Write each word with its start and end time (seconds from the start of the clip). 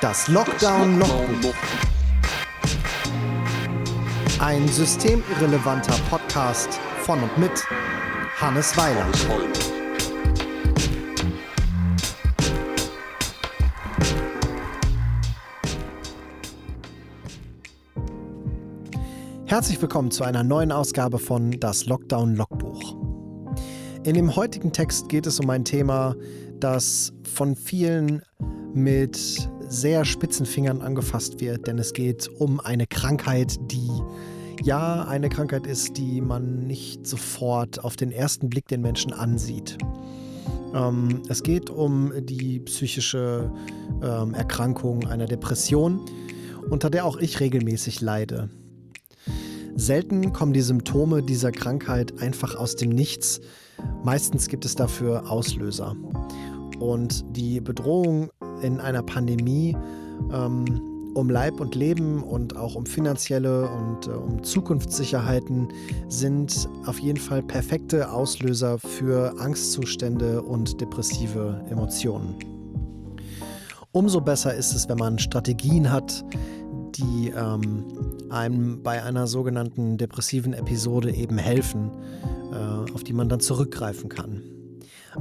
Das 0.00 0.28
Lockdown-Logbuch. 0.28 1.54
Ein 4.38 4.66
systemirrelevanter 4.66 5.92
Podcast 6.08 6.80
von 7.02 7.22
und 7.22 7.36
mit 7.36 7.50
Hannes 8.40 8.74
Weiland. 8.78 9.14
Herzlich 19.44 19.82
willkommen 19.82 20.10
zu 20.10 20.24
einer 20.24 20.42
neuen 20.42 20.72
Ausgabe 20.72 21.18
von 21.18 21.60
Das 21.60 21.84
Lockdown-Logbuch. 21.84 22.96
In 24.04 24.14
dem 24.14 24.34
heutigen 24.34 24.72
Text 24.72 25.10
geht 25.10 25.26
es 25.26 25.38
um 25.40 25.50
ein 25.50 25.66
Thema, 25.66 26.16
das 26.58 27.12
von 27.34 27.54
vielen 27.54 28.22
mit 28.72 29.50
sehr 29.70 30.04
spitzen 30.04 30.46
Fingern 30.46 30.82
angefasst 30.82 31.40
wird, 31.40 31.68
denn 31.68 31.78
es 31.78 31.92
geht 31.92 32.28
um 32.28 32.58
eine 32.58 32.86
Krankheit, 32.88 33.56
die 33.70 33.88
ja 34.62 35.04
eine 35.04 35.28
Krankheit 35.28 35.66
ist, 35.66 35.96
die 35.96 36.20
man 36.20 36.66
nicht 36.66 37.06
sofort 37.06 37.82
auf 37.82 37.96
den 37.96 38.10
ersten 38.10 38.50
Blick 38.50 38.66
den 38.66 38.82
Menschen 38.82 39.12
ansieht. 39.12 39.78
Ähm, 40.74 41.22
es 41.28 41.44
geht 41.44 41.70
um 41.70 42.12
die 42.18 42.58
psychische 42.60 43.52
ähm, 44.02 44.34
Erkrankung 44.34 45.06
einer 45.06 45.26
Depression, 45.26 46.00
unter 46.68 46.90
der 46.90 47.06
auch 47.06 47.16
ich 47.16 47.38
regelmäßig 47.38 48.00
leide. 48.00 48.50
Selten 49.76 50.32
kommen 50.32 50.52
die 50.52 50.62
Symptome 50.62 51.22
dieser 51.22 51.52
Krankheit 51.52 52.20
einfach 52.20 52.56
aus 52.56 52.74
dem 52.74 52.90
Nichts. 52.90 53.40
Meistens 54.02 54.48
gibt 54.48 54.64
es 54.64 54.74
dafür 54.74 55.30
Auslöser. 55.30 55.94
Und 56.80 57.24
die 57.36 57.60
Bedrohung 57.60 58.30
in 58.62 58.80
einer 58.80 59.02
Pandemie 59.02 59.76
ähm, 60.32 60.90
um 61.14 61.28
Leib 61.28 61.60
und 61.60 61.74
Leben 61.74 62.22
und 62.22 62.56
auch 62.56 62.74
um 62.74 62.86
finanzielle 62.86 63.68
und 63.68 64.06
äh, 64.06 64.10
um 64.10 64.42
Zukunftssicherheiten 64.42 65.68
sind 66.08 66.68
auf 66.86 66.98
jeden 66.98 67.18
Fall 67.18 67.42
perfekte 67.42 68.10
Auslöser 68.10 68.78
für 68.78 69.34
Angstzustände 69.38 70.42
und 70.42 70.80
depressive 70.80 71.64
Emotionen. 71.70 72.36
Umso 73.92 74.20
besser 74.20 74.54
ist 74.54 74.72
es, 74.72 74.88
wenn 74.88 74.98
man 74.98 75.18
Strategien 75.18 75.90
hat, 75.90 76.24
die 76.94 77.32
ähm, 77.36 77.84
einem 78.30 78.82
bei 78.82 79.02
einer 79.02 79.26
sogenannten 79.26 79.96
depressiven 79.96 80.52
Episode 80.52 81.12
eben 81.12 81.38
helfen, 81.38 81.90
äh, 82.52 82.92
auf 82.92 83.02
die 83.02 83.12
man 83.12 83.28
dann 83.28 83.40
zurückgreifen 83.40 84.08
kann. 84.08 84.42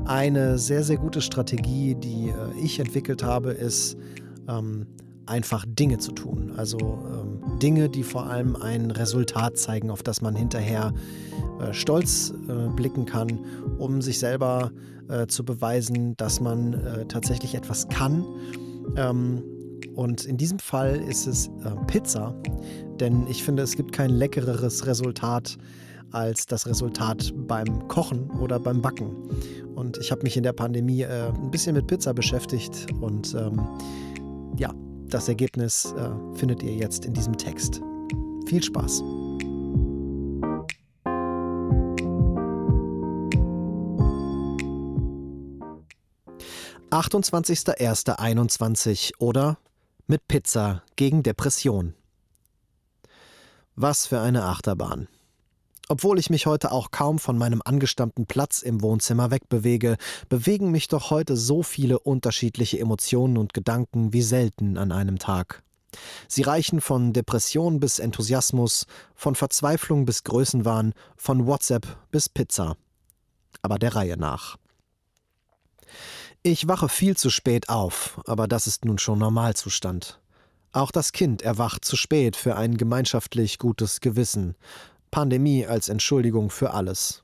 Eine 0.06 0.58
sehr, 0.58 0.84
sehr 0.84 0.98
gute 0.98 1.22
Strategie, 1.22 1.96
die 1.96 2.30
äh, 2.30 2.34
ich 2.62 2.80
entwickelt 2.80 3.24
habe, 3.24 3.52
ist 3.52 3.98
ähm, 4.48 4.86
einfach 5.26 5.66
Dinge 5.68 5.98
zu 5.98 6.12
tun. 6.12 6.54
Also 6.58 6.78
ähm, 6.80 7.60
Dinge, 7.60 7.90
die 7.90 8.04
vor 8.04 8.28
allem 8.28 8.56
ein 8.56 8.92
Resultat 8.92 9.58
zeigen, 9.58 9.90
auf 9.90 10.04
das 10.04 10.22
man 10.22 10.36
hinterher 10.36 10.94
äh, 11.60 11.74
stolz 11.74 12.34
äh, 12.48 12.70
blicken 12.70 13.06
kann, 13.06 13.40
um 13.78 14.02
sich 14.02 14.20
selber 14.20 14.72
äh, 15.08 15.28
zu 15.28 15.44
beweisen, 15.44 16.16
dass 16.18 16.40
man 16.40 16.74
äh, 16.74 17.06
tatsächlich 17.06 17.56
etwas 17.56 17.88
kann. 17.90 18.26
Ähm, 18.96 19.44
und 19.96 20.26
in 20.26 20.38
diesem 20.38 20.60
Fall 20.60 20.96
ist 20.96 21.28
es 21.28 21.50
Pizza, 21.88 22.34
denn 23.02 23.28
ich 23.28 23.44
finde, 23.44 23.64
es 23.64 23.76
gibt 23.76 23.92
kein 23.92 24.12
leckereres 24.12 24.86
Resultat 24.86 25.58
als 26.12 26.46
das 26.46 26.68
Resultat 26.68 27.34
beim 27.48 27.88
Kochen 27.88 28.30
oder 28.32 28.60
beim 28.60 28.82
Backen. 28.82 29.16
Und 29.76 29.98
ich 29.98 30.12
habe 30.12 30.24
mich 30.24 30.36
in 30.38 30.44
der 30.44 30.54
Pandemie 30.54 31.02
äh, 31.04 31.30
ein 31.30 31.52
bisschen 31.52 31.76
mit 31.76 31.88
Pizza 31.88 32.14
beschäftigt 32.14 32.88
und 33.00 33.34
ähm, 33.34 33.62
ja, 34.58 34.74
das 35.08 35.28
Ergebnis 35.28 35.94
äh, 35.98 36.10
findet 36.36 36.64
ihr 36.64 36.74
jetzt 36.74 37.06
in 37.06 37.14
diesem 37.14 37.38
Text. 37.38 37.82
Viel 38.46 38.64
Spaß! 38.64 39.04
»28.01.21« 46.92 49.12
oder 49.20 49.60
»Mit 50.08 50.28
Pizza 50.28 50.82
gegen 50.96 51.22
Depression«. 51.22 51.94
Was 53.76 54.08
für 54.08 54.20
eine 54.20 54.46
Achterbahn. 54.46 55.08
Obwohl 55.92 56.20
ich 56.20 56.30
mich 56.30 56.46
heute 56.46 56.72
auch 56.72 56.92
kaum 56.92 57.18
von 57.18 57.36
meinem 57.36 57.64
angestammten 57.66 58.28
Platz 58.28 58.62
im 58.62 58.84
Wohnzimmer 58.84 59.32
wegbewege, 59.32 59.98
bewegen 60.30 60.70
mich 60.70 60.88
doch 60.88 61.10
heute 61.10 61.36
so 61.36 61.64
viele 61.64 61.98
unterschiedliche 61.98 62.78
Emotionen 62.78 63.38
und 63.38 63.56
Gedanken 63.56 64.14
wie 64.14 64.22
selten 64.22 64.78
an 64.78 64.92
einem 64.92 65.18
Tag. 65.18 65.64
Sie 66.28 66.44
reichen 66.44 66.80
von 66.80 67.12
Depression 67.12 67.80
bis 67.80 67.98
Enthusiasmus, 67.98 68.86
von 69.16 69.34
Verzweiflung 69.34 70.06
bis 70.06 70.24
Größenwahn, 70.24 70.94
von 71.18 71.48
WhatsApp 71.48 71.88
bis 72.12 72.30
Pizza. 72.30 72.78
Aber 73.64 73.80
der 73.80 73.96
Reihe 73.96 74.16
nach. 74.16 74.58
Ich 76.44 76.68
wache 76.68 76.88
viel 76.88 77.18
zu 77.18 77.32
spät 77.32 77.68
auf, 77.68 78.22
aber 78.28 78.48
das 78.48 78.68
ist 78.68 78.86
nun 78.86 79.00
schon 79.00 79.18
Normalzustand. 79.18 80.22
Auch 80.72 80.92
das 80.92 81.14
Kind 81.14 81.42
erwacht 81.42 81.84
zu 81.84 81.96
spät 81.96 82.36
für 82.36 82.56
ein 82.56 82.78
gemeinschaftlich 82.78 83.58
gutes 83.58 84.02
Gewissen. 84.02 84.56
Pandemie 85.12 85.66
als 85.66 85.90
Entschuldigung 85.90 86.50
für 86.50 86.72
alles. 86.72 87.24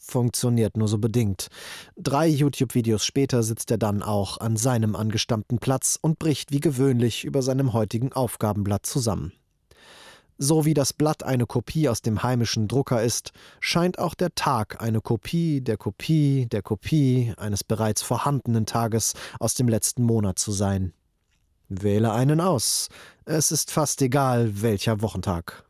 Funktioniert 0.00 0.76
nur 0.76 0.86
so 0.86 0.98
bedingt. 0.98 1.48
Drei 1.96 2.28
YouTube-Videos 2.28 3.04
später 3.04 3.42
sitzt 3.42 3.70
er 3.70 3.78
dann 3.78 4.02
auch 4.02 4.38
an 4.38 4.56
seinem 4.56 4.94
angestammten 4.94 5.58
Platz 5.58 5.98
und 6.00 6.18
bricht 6.18 6.52
wie 6.52 6.60
gewöhnlich 6.60 7.24
über 7.24 7.42
seinem 7.42 7.72
heutigen 7.72 8.12
Aufgabenblatt 8.12 8.86
zusammen. 8.86 9.32
So 10.38 10.64
wie 10.66 10.74
das 10.74 10.92
Blatt 10.92 11.22
eine 11.22 11.46
Kopie 11.46 11.88
aus 11.88 12.02
dem 12.02 12.22
heimischen 12.22 12.68
Drucker 12.68 13.02
ist, 13.02 13.32
scheint 13.58 13.98
auch 13.98 14.14
der 14.14 14.34
Tag 14.34 14.82
eine 14.82 15.00
Kopie 15.00 15.62
der 15.62 15.78
Kopie 15.78 16.46
der 16.46 16.62
Kopie 16.62 17.32
eines 17.38 17.64
bereits 17.64 18.02
vorhandenen 18.02 18.66
Tages 18.66 19.14
aus 19.40 19.54
dem 19.54 19.66
letzten 19.66 20.02
Monat 20.02 20.38
zu 20.38 20.52
sein. 20.52 20.92
Wähle 21.68 22.12
einen 22.12 22.40
aus. 22.40 22.88
Es 23.24 23.50
ist 23.50 23.72
fast 23.72 24.00
egal, 24.02 24.62
welcher 24.62 25.00
Wochentag. 25.00 25.65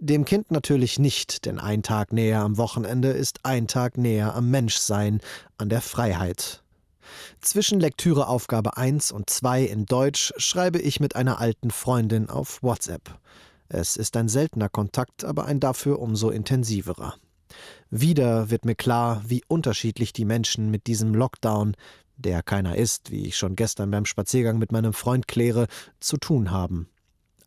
Dem 0.00 0.24
Kind 0.24 0.52
natürlich 0.52 1.00
nicht, 1.00 1.44
denn 1.44 1.58
ein 1.58 1.82
Tag 1.82 2.12
näher 2.12 2.42
am 2.42 2.56
Wochenende 2.56 3.08
ist 3.08 3.44
ein 3.44 3.66
Tag 3.66 3.98
näher 3.98 4.32
am 4.36 4.48
Menschsein, 4.48 5.20
an 5.56 5.68
der 5.68 5.80
Freiheit. 5.80 6.62
Zwischen 7.40 7.80
Lektüreaufgabe 7.80 8.76
1 8.76 9.10
und 9.10 9.28
2 9.28 9.64
in 9.64 9.86
Deutsch 9.86 10.32
schreibe 10.36 10.78
ich 10.78 11.00
mit 11.00 11.16
einer 11.16 11.40
alten 11.40 11.72
Freundin 11.72 12.30
auf 12.30 12.62
WhatsApp. 12.62 13.18
Es 13.68 13.96
ist 13.96 14.16
ein 14.16 14.28
seltener 14.28 14.68
Kontakt, 14.68 15.24
aber 15.24 15.46
ein 15.46 15.58
dafür 15.58 15.98
umso 15.98 16.30
intensiverer. 16.30 17.16
Wieder 17.90 18.50
wird 18.50 18.64
mir 18.64 18.76
klar, 18.76 19.22
wie 19.26 19.42
unterschiedlich 19.48 20.12
die 20.12 20.24
Menschen 20.24 20.70
mit 20.70 20.86
diesem 20.86 21.12
Lockdown, 21.12 21.74
der 22.16 22.44
keiner 22.44 22.76
ist, 22.76 23.10
wie 23.10 23.26
ich 23.26 23.36
schon 23.36 23.56
gestern 23.56 23.90
beim 23.90 24.04
Spaziergang 24.04 24.58
mit 24.58 24.70
meinem 24.70 24.92
Freund 24.92 25.26
kläre, 25.26 25.66
zu 25.98 26.18
tun 26.18 26.52
haben. 26.52 26.88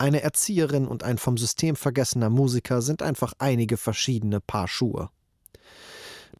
Eine 0.01 0.23
Erzieherin 0.23 0.87
und 0.87 1.03
ein 1.03 1.19
vom 1.19 1.37
System 1.37 1.75
vergessener 1.75 2.31
Musiker 2.31 2.81
sind 2.81 3.03
einfach 3.03 3.33
einige 3.37 3.77
verschiedene 3.77 4.41
Paar 4.41 4.67
Schuhe. 4.67 5.11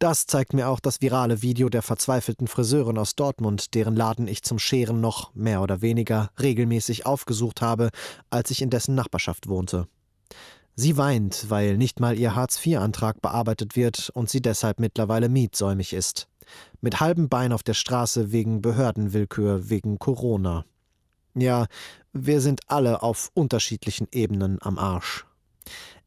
Das 0.00 0.26
zeigt 0.26 0.52
mir 0.52 0.68
auch 0.68 0.80
das 0.80 1.00
virale 1.00 1.42
Video 1.42 1.68
der 1.68 1.82
verzweifelten 1.82 2.48
Friseurin 2.48 2.98
aus 2.98 3.14
Dortmund, 3.14 3.74
deren 3.74 3.94
Laden 3.94 4.26
ich 4.26 4.42
zum 4.42 4.58
Scheren 4.58 5.00
noch, 5.00 5.32
mehr 5.36 5.62
oder 5.62 5.80
weniger, 5.80 6.30
regelmäßig 6.40 7.06
aufgesucht 7.06 7.62
habe, 7.62 7.90
als 8.30 8.50
ich 8.50 8.62
in 8.62 8.70
dessen 8.70 8.96
Nachbarschaft 8.96 9.48
wohnte. 9.48 9.86
Sie 10.74 10.96
weint, 10.96 11.48
weil 11.48 11.76
nicht 11.76 12.00
mal 12.00 12.18
ihr 12.18 12.34
Hartz-IV-Antrag 12.34 13.22
bearbeitet 13.22 13.76
wird 13.76 14.10
und 14.12 14.28
sie 14.28 14.42
deshalb 14.42 14.80
mittlerweile 14.80 15.28
mietsäumig 15.28 15.92
ist. 15.92 16.26
Mit 16.80 16.98
halbem 16.98 17.28
Bein 17.28 17.52
auf 17.52 17.62
der 17.62 17.74
Straße 17.74 18.32
wegen 18.32 18.60
Behördenwillkür, 18.60 19.70
wegen 19.70 20.00
Corona. 20.00 20.64
Ja, 21.34 21.66
wir 22.12 22.40
sind 22.40 22.60
alle 22.68 23.02
auf 23.02 23.30
unterschiedlichen 23.34 24.08
Ebenen 24.12 24.58
am 24.60 24.78
Arsch. 24.78 25.24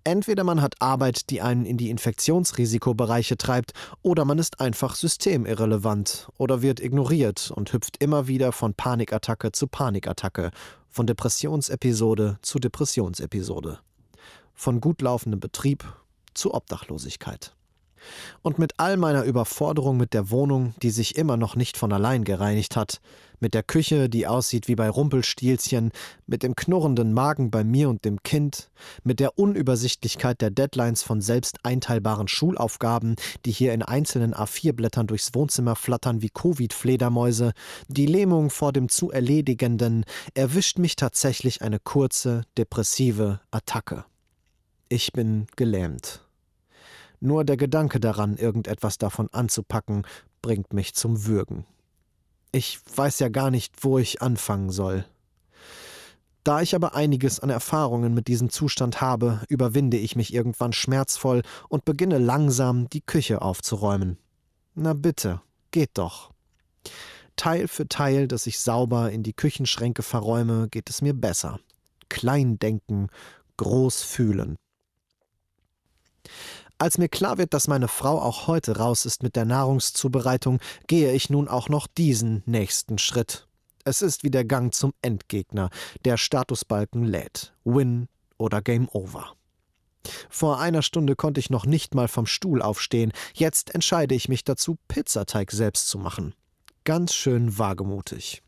Entweder 0.04 0.44
man 0.44 0.62
hat 0.62 0.80
Arbeit, 0.81 1.31
die 1.31 1.42
einen 1.42 1.66
in 1.66 1.78
die 1.78 1.90
Infektionsrisikobereiche 1.90 3.38
treibt, 3.38 3.74
oder 4.04 4.24
man 4.24 4.38
ist 4.38 4.60
einfach 4.60 4.94
systemirrelevant 4.94 6.30
oder 6.38 6.62
wird 6.62 6.80
ignoriert 6.80 7.50
und 7.50 7.74
hüpft 7.74 7.98
immer 8.04 8.28
wieder 8.28 8.52
von 8.52 8.75
Panikattacke 8.75 9.52
zu 9.52 9.66
Panikattacke, 9.66 10.52
von 10.92 11.07
Depressionsepisode 11.07 12.38
zu 12.44 12.60
Depressionsepisode, 12.60 13.80
von 14.54 14.80
gut 14.80 15.02
laufendem 15.02 15.40
Betrieb 15.40 15.84
zu 16.36 16.54
Obdachlosigkeit. 16.54 17.55
Und 18.42 18.60
mit 18.60 18.74
all 18.78 18.98
meiner 18.98 19.24
Überforderung 19.24 19.98
mit 19.98 20.13
der 20.13 20.30
Wohnung, 20.30 20.74
die 20.81 20.92
sich 20.92 21.16
immer 21.16 21.38
noch 21.38 21.56
nicht 21.56 21.78
von 21.78 21.92
allein 21.92 22.24
gereinigt 22.24 22.75
hat, 22.75 23.02
mit 23.40 23.54
der 23.54 23.63
Küche, 23.63 24.10
die 24.10 24.28
aussieht 24.28 24.68
wie 24.68 24.75
bei 24.75 24.90
Rumpelstilzchen, 24.90 25.92
mit 26.25 26.44
dem 26.44 26.56
knurrenden 26.56 27.13
Magen 27.13 27.52
bei 27.52 27.63
mir 27.63 27.90
und 27.90 28.06
dem 28.06 28.24
Kind, 28.24 28.69
mit 29.04 29.19
der 29.19 29.38
Unübersichtlichkeit 29.38 30.42
der 30.42 30.52
Deadlines 30.52 31.04
von 31.04 31.22
selbst 31.22 31.60
einteilbaren 31.63 32.28
Schulaufgaben, 32.28 33.16
die 33.46 33.52
hier 33.52 33.74
in 33.74 33.81
einzelnen 33.81 34.34
A4-Blättern 34.34 35.07
durchs 35.07 35.34
Wohnzimmer 35.34 35.75
flattern 35.75 36.22
wie 36.22 36.30
Covid-Fledermäuse, 36.30 37.54
die 37.88 38.06
Lähmung 38.06 38.50
vor 38.50 38.74
dem 38.74 38.90
zu 38.90 39.12
Erledigenden, 39.12 40.06
erwischt 40.34 40.80
mich 40.80 40.96
tatsächlich 40.96 41.62
eine 41.62 41.80
kurze, 41.80 42.44
depressive 42.57 43.42
Attacke. 43.52 44.06
Ich 44.90 45.13
bin 45.13 45.48
gelähmt. 45.56 46.25
Nur 47.20 47.44
der 47.44 47.58
Gedanke 47.58 48.00
daran, 48.00 48.38
irgendetwas 48.38 48.98
davon 48.98 49.30
anzupacken, 49.32 50.06
bringt 50.42 50.74
mich 50.74 50.94
zum 50.94 51.26
Würgen. 51.26 51.66
Ich 52.52 52.80
weiß 52.96 53.20
ja 53.20 53.30
gar 53.30 53.52
nicht, 53.52 53.84
wo 53.84 53.98
ich 53.98 54.22
anfangen 54.22 54.70
soll. 54.70 55.06
Da 56.46 56.62
ich 56.62 56.76
aber 56.76 56.94
einiges 56.94 57.40
an 57.40 57.50
Erfahrungen 57.50 58.14
mit 58.14 58.28
diesem 58.28 58.52
Zustand 58.52 59.02
habe, 59.02 59.42
überwinde 59.50 59.98
ich 59.98 60.16
mich 60.16 60.32
irgendwann 60.34 60.74
schmerzvoll 60.74 61.42
und 61.70 61.86
beginne 61.86 62.20
langsam 62.20 62.88
die 62.90 63.02
Küche 63.02 63.42
aufzuräumen. 63.42 64.20
Na 64.76 64.94
bitte, 64.94 65.42
geht 65.72 65.92
doch. 65.96 66.32
Teil 67.36 67.68
für 67.68 67.88
Teil, 67.88 68.28
das 68.28 68.46
ich 68.46 68.60
sauber 68.60 69.12
in 69.12 69.24
die 69.24 69.34
Küchenschränke 69.34 70.04
verräume, 70.04 70.68
geht 70.70 70.90
es 70.90 71.02
mir 71.02 71.14
besser. 71.14 71.60
Klein 72.10 72.60
denken, 72.60 73.08
groß 73.58 74.04
fühlen. 74.04 74.56
Als 76.77 76.98
mir 76.98 77.07
klar 77.07 77.38
wird, 77.38 77.54
dass 77.54 77.68
meine 77.68 77.88
Frau 77.88 78.22
auch 78.22 78.48
heute 78.48 78.77
raus 78.77 79.06
ist 79.06 79.24
mit 79.24 79.36
der 79.36 79.45
Nahrungszubereitung, 79.45 80.60
gehe 80.88 81.13
ich 81.13 81.30
nun 81.30 81.48
auch 81.48 81.69
noch 81.69 81.88
diesen 81.88 82.44
nächsten 82.45 82.98
Schritt. 82.98 83.48
Es 83.86 84.01
ist 84.01 84.24
wie 84.24 84.31
der 84.31 84.44
Gang 84.44 84.74
zum 84.74 84.94
Endgegner. 85.01 85.69
Der 86.04 86.18
Statusbalken 86.18 87.04
lädt. 87.04 87.54
Win 87.63 88.07
oder 88.38 88.62
Game 88.62 88.89
Over. 88.92 89.36
Vor 90.30 90.60
einer 90.60 90.81
Stunde 90.81 91.16
konnte 91.16 91.39
ich 91.39 91.50
noch 91.50 91.66
nicht 91.66 91.95
mal 91.95 92.07
vom 92.07 92.25
Stuhl 92.25 92.62
aufstehen. 92.62 93.13
Jetzt 93.33 93.74
entscheide 93.74 94.13
ich 94.13 94.28
mich 94.28 94.44
dazu, 94.44 94.78
Pizzateig 94.88 95.51
selbst 95.51 95.88
zu 95.88 95.98
machen. 95.98 96.33
Ganz 96.83 97.13
schön 97.13 97.57
wagemutig. 97.57 98.44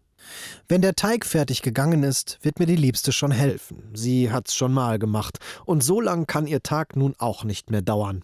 Wenn 0.68 0.82
der 0.82 0.96
Teig 0.96 1.26
fertig 1.26 1.62
gegangen 1.62 2.04
ist, 2.04 2.40
wird 2.42 2.60
mir 2.60 2.66
die 2.66 2.76
Liebste 2.76 3.12
schon 3.12 3.32
helfen. 3.32 3.92
Sie 3.94 4.32
hat's 4.32 4.56
schon 4.56 4.74
mal 4.74 5.00
gemacht, 5.00 5.40
und 5.66 5.84
so 5.84 6.02
lang 6.02 6.28
kann 6.28 6.48
ihr 6.48 6.64
Tag 6.64 6.96
nun 6.96 7.16
auch 7.18 7.44
nicht 7.44 7.70
mehr 7.70 7.82
dauern. 7.82 8.24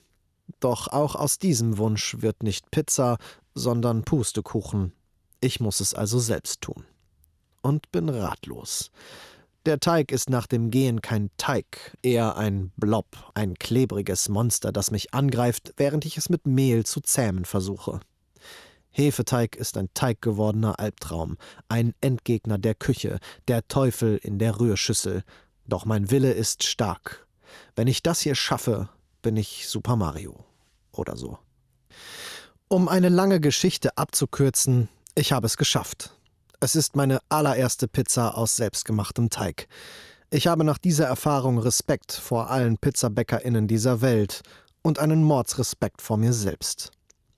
Doch 0.60 0.88
auch 0.88 1.16
aus 1.16 1.40
diesem 1.40 1.78
Wunsch 1.78 2.18
wird 2.20 2.44
nicht 2.44 2.72
Pizza, 2.72 3.18
sondern 3.56 4.04
Pustekuchen. 4.04 4.94
Ich 5.42 5.60
muss 5.60 5.80
es 5.80 5.94
also 5.94 6.20
selbst 6.20 6.62
tun. 6.62 6.86
Und 7.62 7.92
bin 7.92 8.10
ratlos. 8.10 8.92
Der 9.66 9.80
Teig 9.80 10.12
ist 10.12 10.30
nach 10.30 10.46
dem 10.46 10.72
Gehen 10.72 11.02
kein 11.02 11.30
Teig, 11.38 11.98
eher 12.02 12.36
ein 12.36 12.74
Blob, 12.76 13.06
ein 13.34 13.54
klebriges 13.54 14.28
Monster, 14.28 14.74
das 14.74 14.92
mich 14.92 15.14
angreift, 15.14 15.74
während 15.78 16.06
ich 16.06 16.18
es 16.18 16.30
mit 16.30 16.46
Mehl 16.46 16.86
zu 16.86 17.00
zähmen 17.00 17.46
versuche. 17.46 18.02
Hefeteig 18.94 19.56
ist 19.56 19.78
ein 19.78 19.90
teiggewordener 19.94 20.80
Albtraum, 20.80 21.38
ein 21.68 21.94
Endgegner 22.00 22.58
der 22.58 22.76
Küche, 22.76 23.20
der 23.48 23.68
Teufel 23.68 24.18
in 24.18 24.40
der 24.40 24.60
Rührschüssel. 24.60 25.24
Doch 25.68 25.86
mein 25.86 26.12
Wille 26.12 26.32
ist 26.32 26.64
stark. 26.64 27.28
Wenn 27.76 27.88
ich 27.88 28.04
das 28.04 28.22
hier 28.22 28.36
schaffe, 28.36 28.90
bin 29.22 29.36
ich 29.36 29.68
Super 29.68 29.96
Mario. 29.96 30.46
Oder 30.92 31.18
so. 31.18 31.40
Um 32.68 32.88
eine 32.88 33.10
lange 33.10 33.40
Geschichte 33.40 33.98
abzukürzen, 33.98 34.90
ich 35.16 35.32
habe 35.32 35.48
es 35.48 35.58
geschafft. 35.58 36.12
Es 36.60 36.76
ist 36.76 36.96
meine 36.96 37.20
allererste 37.30 37.88
Pizza 37.88 38.38
aus 38.38 38.56
selbstgemachtem 38.56 39.30
Teig. 39.30 39.68
Ich 40.30 40.48
habe 40.48 40.64
nach 40.64 40.78
dieser 40.78 41.06
Erfahrung 41.06 41.60
Respekt 41.60 42.12
vor 42.12 42.50
allen 42.50 42.78
PizzabäckerInnen 42.78 43.68
dieser 43.68 44.02
Welt 44.02 44.42
und 44.82 45.00
einen 45.00 45.24
Mordsrespekt 45.24 46.02
vor 46.02 46.18
mir 46.18 46.34
selbst. 46.34 46.92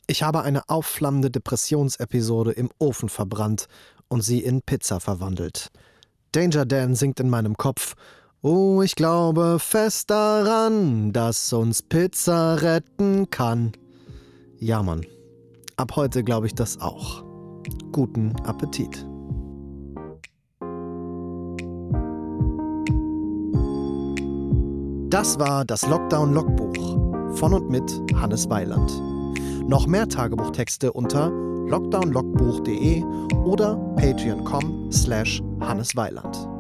Ich 0.08 0.22
habe 0.22 0.44
eine 0.44 0.70
aufflammende 0.70 1.32
Depressionsepisode 1.32 2.52
im 2.52 2.70
Ofen 2.78 3.10
verbrannt 3.10 3.68
und 4.08 4.22
sie 4.22 4.40
in 4.40 4.62
Pizza 4.62 5.00
verwandelt. 5.00 5.72
Danger 6.32 6.66
Dan 6.66 6.96
singt 6.96 7.20
in 7.20 7.30
meinem 7.30 7.58
Kopf 7.58 7.96
Oh, 8.44 8.84
ich 8.84 8.96
glaube 8.96 9.58
fest 9.60 10.12
daran, 10.12 11.12
dass 11.12 11.52
uns 11.52 11.82
Pizza 11.82 12.62
retten 12.62 13.32
kann. 13.32 13.72
Ja, 14.60 14.84
Mann. 14.84 15.04
Ab 15.78 15.96
heute 15.96 16.24
glaube 16.24 16.46
ich 16.46 16.54
das 16.54 16.80
auch. 16.80 17.24
Guten 17.92 18.36
Appetit. 18.44 19.04
Das 25.10 25.40
war 25.40 25.66
das 25.66 25.88
Lockdown-Logbuch 25.88 27.36
von 27.36 27.54
und 27.54 27.70
mit 27.72 27.92
Hannes 28.14 28.48
Weiland. 28.48 28.92
Noch 29.68 29.88
mehr 29.88 30.08
Tagebuchtexte 30.08 30.94
unter 30.94 31.30
lockdownlogbuch.de 31.30 33.04
oder 33.44 33.76
patreon.com 33.96 34.92
slash 34.92 35.42
hannesweiland. 35.60 36.55